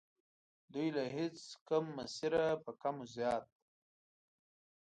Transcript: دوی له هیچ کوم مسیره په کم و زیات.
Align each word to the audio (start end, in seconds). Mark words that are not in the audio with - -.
دوی 0.73 0.87
له 0.97 1.03
هیچ 1.15 1.37
کوم 1.67 1.85
مسیره 1.97 2.45
په 2.63 2.71
کم 2.81 2.95
و 3.03 3.05
زیات. 3.15 3.45